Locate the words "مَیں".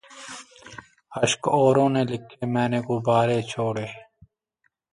2.53-2.69